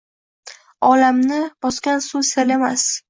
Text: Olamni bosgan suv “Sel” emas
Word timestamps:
Olamni 0.87 1.39
bosgan 1.67 2.03
suv 2.07 2.25
“Sel” 2.31 2.55
emas 2.57 2.89